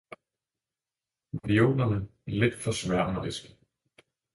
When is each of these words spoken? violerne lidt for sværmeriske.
violerne 1.43 2.07
lidt 2.27 2.55
for 2.55 2.71
sværmeriske. 2.71 3.57